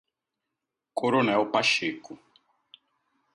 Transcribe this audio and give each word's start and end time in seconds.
Coronel 0.95 1.45
Pacheco 1.53 2.17